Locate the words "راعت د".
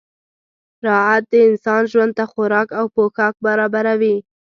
0.87-1.33